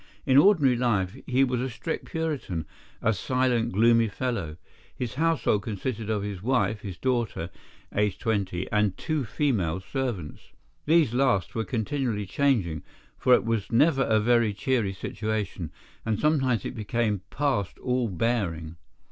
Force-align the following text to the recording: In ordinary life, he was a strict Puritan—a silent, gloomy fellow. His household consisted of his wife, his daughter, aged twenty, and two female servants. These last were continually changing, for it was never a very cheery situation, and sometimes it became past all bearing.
In 0.25 0.35
ordinary 0.35 0.75
life, 0.75 1.15
he 1.27 1.43
was 1.43 1.61
a 1.61 1.69
strict 1.69 2.05
Puritan—a 2.05 3.13
silent, 3.13 3.71
gloomy 3.71 4.07
fellow. 4.07 4.57
His 4.95 5.13
household 5.13 5.61
consisted 5.61 6.09
of 6.09 6.23
his 6.23 6.41
wife, 6.41 6.81
his 6.81 6.97
daughter, 6.97 7.51
aged 7.93 8.19
twenty, 8.19 8.67
and 8.71 8.97
two 8.97 9.25
female 9.25 9.79
servants. 9.79 10.53
These 10.87 11.13
last 11.13 11.53
were 11.53 11.65
continually 11.65 12.25
changing, 12.25 12.81
for 13.15 13.35
it 13.35 13.45
was 13.45 13.71
never 13.71 14.05
a 14.05 14.19
very 14.19 14.55
cheery 14.55 14.93
situation, 14.93 15.71
and 16.03 16.19
sometimes 16.19 16.65
it 16.65 16.73
became 16.73 17.21
past 17.29 17.77
all 17.77 18.07
bearing. 18.07 18.77